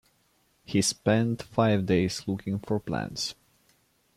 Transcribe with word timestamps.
He 0.63 0.81
spent 0.81 1.43
five 1.43 1.85
days 1.85 2.27
looking 2.27 2.57
for 2.57 2.79
plants. 2.79 3.35